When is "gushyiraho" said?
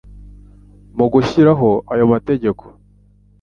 1.13-1.69